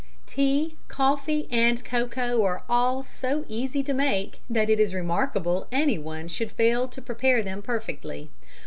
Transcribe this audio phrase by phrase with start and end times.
[0.25, 6.27] _Tea, coffee and cocoa are all so easy to make that it is remarkable anyone
[6.27, 8.31] should fail to prepare them perfectly.